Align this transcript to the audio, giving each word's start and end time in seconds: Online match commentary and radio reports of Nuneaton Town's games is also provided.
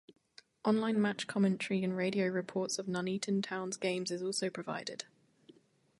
Online 0.65 0.99
match 0.99 1.27
commentary 1.27 1.83
and 1.83 1.95
radio 1.95 2.25
reports 2.25 2.79
of 2.79 2.87
Nuneaton 2.87 3.43
Town's 3.43 3.77
games 3.77 4.09
is 4.09 4.23
also 4.23 4.49
provided. 4.49 5.05